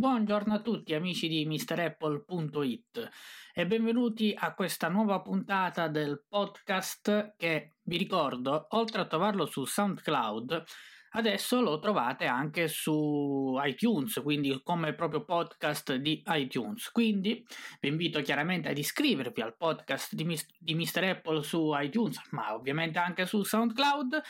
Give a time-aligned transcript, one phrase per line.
[0.00, 3.10] Buongiorno a tutti amici di MrApple.it
[3.52, 9.66] e benvenuti a questa nuova puntata del podcast che vi ricordo, oltre a trovarlo su
[9.66, 10.64] SoundCloud,
[11.10, 16.90] adesso lo trovate anche su iTunes, quindi come proprio podcast di iTunes.
[16.90, 17.44] Quindi
[17.78, 20.24] vi invito chiaramente ad iscrivervi al podcast di,
[20.58, 21.20] di Mr.
[21.42, 24.22] Su iTunes, ma ovviamente anche su SoundCloud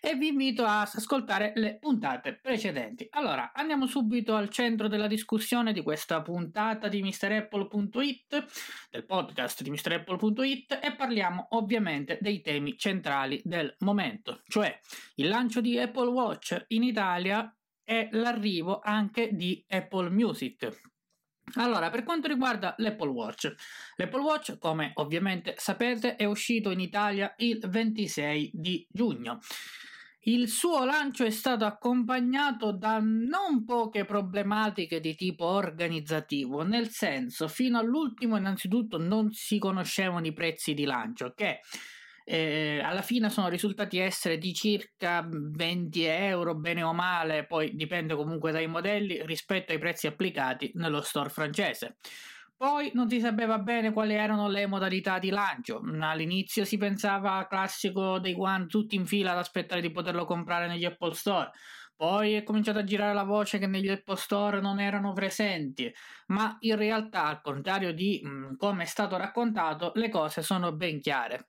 [0.00, 3.06] e vi invito a ascoltare le puntate precedenti.
[3.10, 8.44] Allora, andiamo subito al centro della discussione di questa puntata di MrApple.it,
[8.90, 14.78] del podcast di MrApple.it e parliamo ovviamente dei temi centrali del momento, cioè
[15.16, 17.52] il lancio di Apple Watch in Italia
[17.84, 20.96] e l'arrivo anche di Apple Music.
[21.54, 23.54] Allora, per quanto riguarda l'Apple Watch,
[23.96, 29.40] l'Apple Watch, come ovviamente sapete, è uscito in Italia il 26 di giugno.
[30.22, 37.46] Il suo lancio è stato accompagnato da non poche problematiche di tipo organizzativo, nel senso,
[37.48, 41.60] fino all'ultimo innanzitutto non si conoscevano i prezzi di lancio, che
[42.24, 48.14] eh, alla fine sono risultati essere di circa 20 euro, bene o male, poi dipende
[48.14, 51.96] comunque dai modelli, rispetto ai prezzi applicati nello store francese.
[52.58, 55.80] Poi non si sapeva bene quali erano le modalità di lancio.
[56.00, 60.84] All'inizio si pensava classico dei One tutti in fila ad aspettare di poterlo comprare negli
[60.84, 61.52] Apple Store.
[61.98, 65.92] Poi è cominciata a girare la voce che negli Apple Store non erano presenti,
[66.28, 68.22] ma in realtà, al contrario di
[68.56, 71.46] come è stato raccontato, le cose sono ben chiare.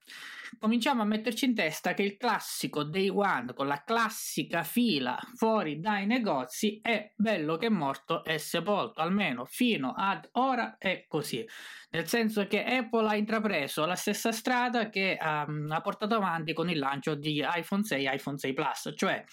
[0.58, 5.80] Cominciamo a metterci in testa che il classico Day One con la classica fila fuori
[5.80, 11.46] dai negozi è bello che morto e sepolto, almeno fino ad ora è così.
[11.92, 16.72] Nel senso che Apple ha intrapreso la stessa strada che um, ha portato avanti con
[16.72, 19.24] il lancio di iPhone 6 e iPhone 6 Plus, cioè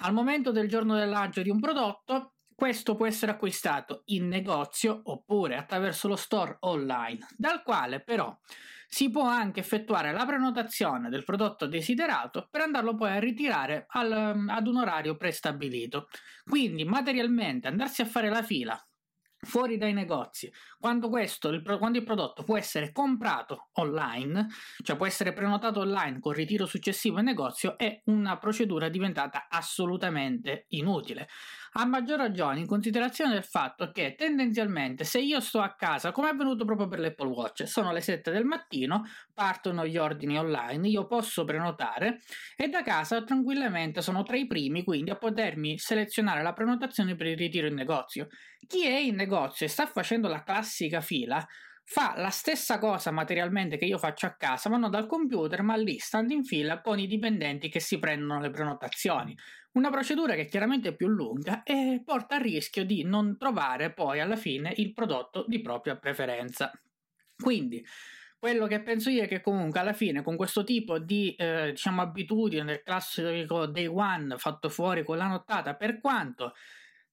[0.00, 5.00] al momento del giorno del lancio di un prodotto, questo può essere acquistato in negozio
[5.04, 8.36] oppure attraverso lo store online, dal quale però
[8.88, 14.46] si può anche effettuare la prenotazione del prodotto desiderato per andarlo poi a ritirare al,
[14.48, 16.08] ad un orario prestabilito.
[16.42, 18.87] Quindi materialmente andarsi a fare la fila
[19.40, 24.48] fuori dai negozi, quando, questo, il, quando il prodotto può essere comprato online,
[24.82, 30.66] cioè può essere prenotato online con ritiro successivo in negozio, è una procedura diventata assolutamente
[30.68, 31.28] inutile.
[31.72, 36.28] A maggior ragione in considerazione del fatto che tendenzialmente se io sto a casa, come
[36.28, 40.88] è avvenuto proprio per l'Apple Watch, sono le 7 del mattino, partono gli ordini online,
[40.88, 42.20] io posso prenotare
[42.56, 47.26] e da casa tranquillamente sono tra i primi quindi a potermi selezionare la prenotazione per
[47.26, 48.28] il ritiro in negozio.
[48.66, 51.46] Chi è in negozio e sta facendo la classica fila
[51.90, 55.98] fa la stessa cosa materialmente che io faccio a casa, non dal computer, ma lì,
[55.98, 59.34] stando in fila con i dipendenti che si prendono le prenotazioni.
[59.72, 64.20] Una procedura che chiaramente è più lunga e porta al rischio di non trovare poi
[64.20, 66.70] alla fine il prodotto di propria preferenza.
[67.34, 67.82] Quindi,
[68.38, 72.02] quello che penso io è che comunque alla fine con questo tipo di eh, diciamo
[72.02, 76.52] abitudine del classico day one fatto fuori con la nottata per quanto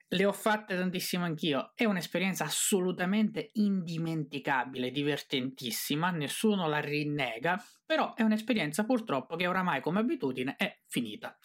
[0.07, 1.71] le ho fatte tantissimo anch'io.
[1.73, 9.99] È un'esperienza assolutamente indimenticabile, divertentissima, nessuno la rinnega, però è un'esperienza purtroppo che oramai come
[9.99, 11.37] abitudine è finita.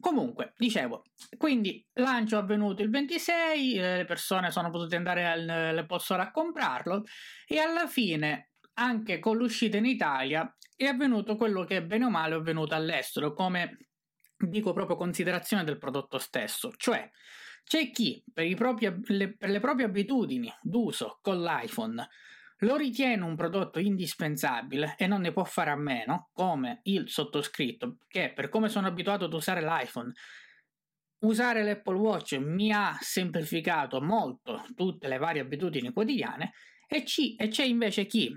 [0.00, 1.02] Comunque, dicevo,
[1.36, 7.02] quindi lancio avvenuto il 26, le persone sono potute andare all'Apple Store a comprarlo
[7.46, 12.34] e alla fine, anche con l'uscita in Italia, è avvenuto quello che bene o male
[12.34, 13.88] è avvenuto all'estero, come
[14.36, 17.10] dico proprio considerazione del prodotto stesso, cioè
[17.68, 22.08] c'è chi, per, propri, le, per le proprie abitudini d'uso con l'iPhone,
[22.60, 27.98] lo ritiene un prodotto indispensabile e non ne può fare a meno, come il sottoscritto,
[28.08, 30.10] che per come sono abituato ad usare l'iPhone,
[31.26, 36.54] usare l'Apple Watch mi ha semplificato molto tutte le varie abitudini quotidiane,
[36.88, 38.34] e, c- e c'è invece chi,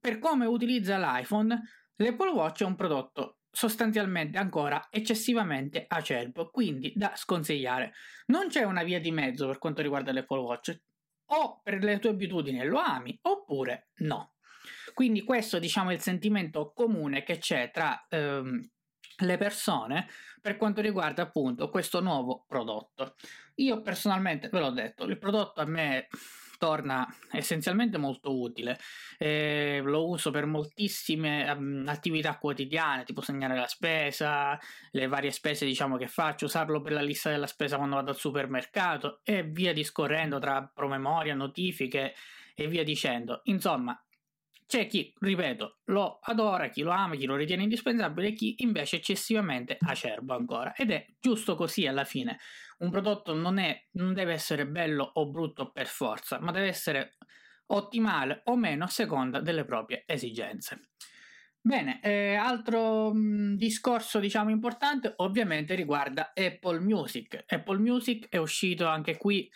[0.00, 1.56] per come utilizza l'iPhone,
[1.94, 7.92] l'Apple Watch è un prodotto sostanzialmente ancora eccessivamente acerbo, quindi da sconsigliare.
[8.26, 10.80] Non c'è una via di mezzo per quanto riguarda l'Apple Watch.
[11.32, 14.34] O per le tue abitudini lo ami, oppure no.
[14.94, 18.68] Quindi questo diciamo è il sentimento comune che c'è tra ehm,
[19.18, 20.08] le persone
[20.40, 23.14] per quanto riguarda appunto questo nuovo prodotto.
[23.56, 26.08] Io personalmente ve l'ho detto, il prodotto a me
[26.60, 28.78] torna essenzialmente molto utile.
[29.16, 34.58] Eh, lo uso per moltissime um, attività quotidiane, tipo segnare la spesa,
[34.90, 38.18] le varie spese diciamo che faccio, usarlo per la lista della spesa quando vado al
[38.18, 42.14] supermercato e via discorrendo tra promemoria, notifiche
[42.54, 43.40] e via dicendo.
[43.44, 43.98] Insomma,
[44.70, 48.94] c'è chi, ripeto, lo adora, chi lo ama, chi lo ritiene indispensabile e chi invece
[48.94, 50.72] è eccessivamente acerbo ancora.
[50.76, 52.38] Ed è giusto così alla fine.
[52.78, 57.16] Un prodotto non, è, non deve essere bello o brutto per forza, ma deve essere
[57.66, 60.90] ottimale o meno a seconda delle proprie esigenze.
[61.60, 67.42] Bene, eh, altro mh, discorso diciamo importante ovviamente riguarda Apple Music.
[67.48, 69.50] Apple Music è uscito anche qui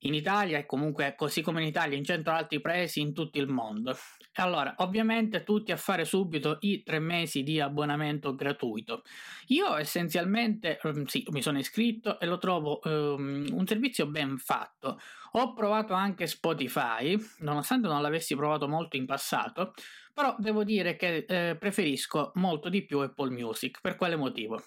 [0.00, 3.48] in Italia e comunque così come in Italia in 100 altri paesi in tutto il
[3.48, 3.96] mondo.
[4.34, 9.02] Allora, ovviamente tutti a fare subito i tre mesi di abbonamento gratuito.
[9.48, 14.98] Io essenzialmente um, sì, mi sono iscritto e lo trovo um, un servizio ben fatto.
[15.32, 19.74] Ho provato anche Spotify, nonostante non l'avessi provato molto in passato,
[20.12, 23.80] però devo dire che eh, preferisco molto di più Apple Music.
[23.80, 24.62] Per quale motivo?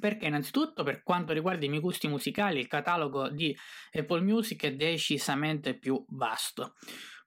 [0.00, 3.56] Perché innanzitutto per quanto riguarda i miei gusti musicali il catalogo di
[3.92, 6.74] Apple Music è decisamente più vasto.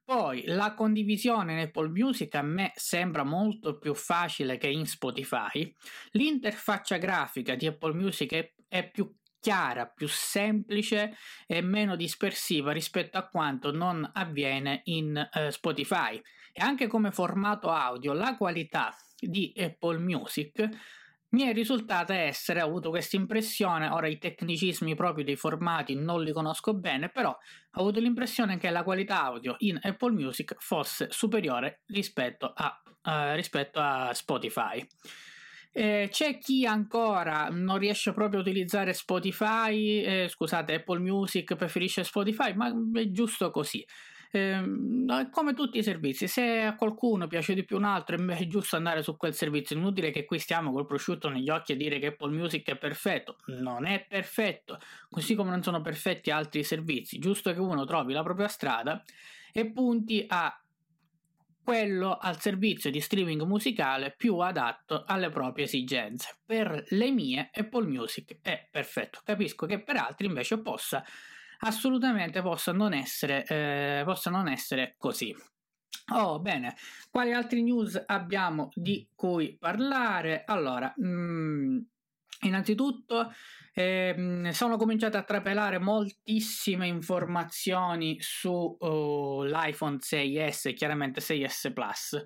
[0.04, 5.74] Poi la condivisione in Apple Music a me sembra molto più facile che in Spotify.
[6.12, 11.16] L'interfaccia grafica di Apple Music è, è più chiara, più semplice
[11.46, 16.20] e meno dispersiva rispetto a quanto non avviene in eh, Spotify.
[16.52, 20.70] E anche come formato audio, la qualità di Apple Music
[21.34, 26.24] mi è risultata essere, ho avuto questa impressione, ora i tecnicismi proprio dei formati non
[26.24, 31.08] li conosco bene, però ho avuto l'impressione che la qualità audio in Apple Music fosse
[31.10, 34.86] superiore rispetto a, uh, rispetto a Spotify.
[35.76, 42.04] Eh, c'è chi ancora non riesce proprio a utilizzare Spotify, eh, scusate, Apple Music preferisce
[42.04, 43.84] Spotify, ma è giusto così.
[44.36, 48.76] Eh, come tutti i servizi, se a qualcuno piace di più un altro, è giusto
[48.76, 49.78] andare su quel servizio.
[49.78, 53.38] Inutile che qui stiamo col prosciutto negli occhi a dire che Apple Music è perfetto.
[53.48, 57.20] Non è perfetto, così come non sono perfetti altri servizi.
[57.20, 59.04] Giusto che uno trovi la propria strada
[59.52, 60.60] e punti a
[61.64, 66.40] quello al servizio di streaming musicale più adatto alle proprie esigenze.
[66.44, 69.20] Per le mie Apple Music è perfetto.
[69.24, 71.04] Capisco che per altri invece possa
[71.64, 75.36] assolutamente possa non essere, eh, possa non essere così.
[76.12, 76.76] Oh, bene,
[77.10, 80.44] quali altri news abbiamo di cui parlare?
[80.46, 81.78] Allora, mh, mm,
[82.42, 83.32] innanzitutto
[83.74, 92.24] eh, sono cominciate a trapelare moltissime informazioni sull'iPhone uh, 6S e chiaramente 6S Plus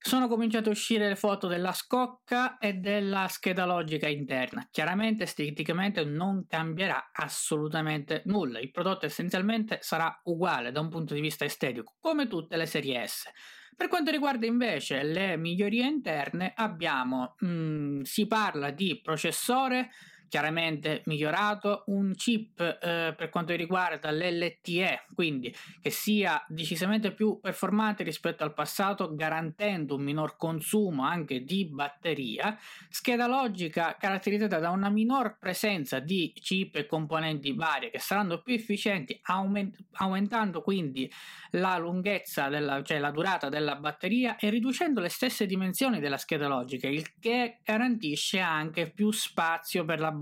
[0.00, 4.68] sono cominciate a uscire le foto della scocca e della scheda logica interna.
[4.70, 8.60] Chiaramente esteticamente non cambierà assolutamente nulla.
[8.60, 13.06] Il prodotto essenzialmente sarà uguale da un punto di vista estetico, come tutte le serie
[13.06, 13.30] S.
[13.76, 19.90] Per quanto riguarda invece le migliorie interne, abbiamo, mh, mm, si parla di processore
[20.28, 28.02] chiaramente migliorato, un chip eh, per quanto riguarda l'LTE, quindi che sia decisamente più performante
[28.02, 32.56] rispetto al passato, garantendo un minor consumo anche di batteria,
[32.88, 38.54] scheda logica caratterizzata da una minor presenza di chip e componenti varie che saranno più
[38.54, 41.10] efficienti, aument- aumentando quindi
[41.52, 46.48] la lunghezza, della, cioè la durata della batteria e riducendo le stesse dimensioni della scheda
[46.48, 50.17] logica, il che garantisce anche più spazio per la batteria.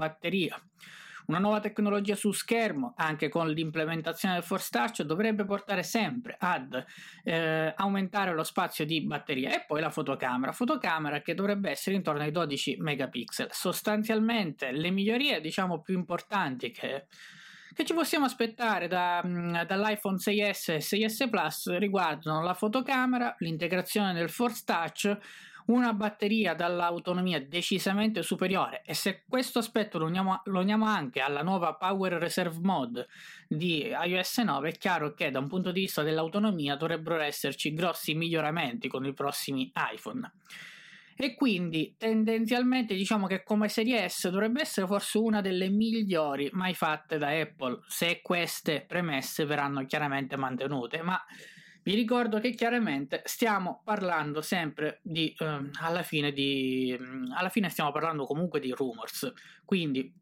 [1.26, 6.84] Una nuova tecnologia su schermo, anche con l'implementazione del Force Touch, dovrebbe portare sempre ad
[7.24, 9.52] eh, aumentare lo spazio di batteria.
[9.52, 13.48] E poi la fotocamera, fotocamera che dovrebbe essere intorno ai 12 megapixel.
[13.50, 17.06] Sostanzialmente le migliorie, diciamo, più importanti che
[17.76, 24.30] che ci possiamo aspettare da, dall'iPhone 6S e 6S Plus riguardano la fotocamera, l'integrazione del
[24.30, 25.18] Force Touch,
[25.66, 28.82] una batteria dall'autonomia decisamente superiore.
[28.84, 33.06] E se questo aspetto lo uniamo, lo uniamo, anche alla nuova Power Reserve Mode
[33.48, 38.14] di iOS 9 è chiaro che da un punto di vista dell'autonomia dovrebbero esserci grossi
[38.14, 40.30] miglioramenti con i prossimi iPhone.
[41.18, 46.74] E quindi tendenzialmente diciamo che come serie S dovrebbe essere forse una delle migliori mai
[46.74, 51.00] fatte da Apple se queste premesse verranno chiaramente mantenute.
[51.00, 51.18] Ma
[51.86, 57.68] vi ricordo che chiaramente stiamo parlando sempre di, eh, alla, fine di, mm, alla fine
[57.68, 59.32] stiamo parlando comunque di rumors,
[59.64, 60.12] quindi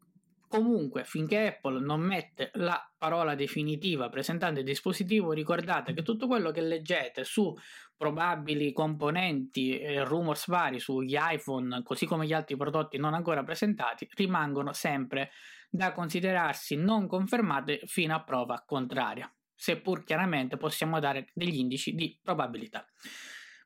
[0.47, 6.50] comunque finché Apple non mette la parola definitiva presentando il dispositivo, ricordate che tutto quello
[6.50, 7.56] che leggete su
[7.97, 14.06] probabili componenti e rumors vari sugli iPhone, così come gli altri prodotti non ancora presentati,
[14.16, 15.30] rimangono sempre
[15.71, 19.33] da considerarsi non confermate fino a prova contraria
[19.64, 22.87] seppur chiaramente possiamo dare degli indici di probabilità.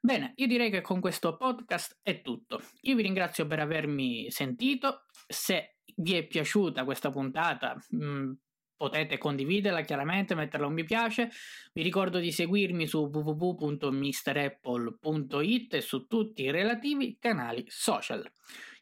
[0.00, 2.62] Bene, io direi che con questo podcast è tutto.
[2.82, 5.06] Io vi ringrazio per avermi sentito.
[5.26, 8.32] Se vi è piaciuta questa puntata, mh, mm,
[8.76, 11.30] potete condividerla chiaramente, metterla un mi piace.
[11.72, 18.22] Vi ricordo di seguirmi su www.mrapple.it e su tutti i relativi canali social.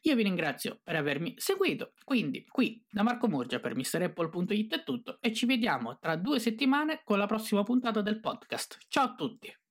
[0.01, 5.17] Io vi ringrazio per avermi seguito, quindi qui da Marco Murgia per MrApple.it è tutto
[5.21, 8.77] e ci vediamo tra due settimane con la prossima puntata del podcast.
[8.87, 9.66] Ciao a tutti!